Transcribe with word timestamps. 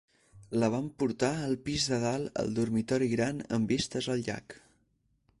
La 0.61 0.67
van 0.75 0.85
portar 1.01 1.29
al 1.47 1.51
pis 1.67 1.85
de 1.91 1.99
dalt 2.03 2.41
al 2.43 2.49
dormitori 2.59 3.09
gran 3.11 3.43
amb 3.59 3.75
vistes 3.75 4.09
al 4.15 4.25
llac. 4.31 4.57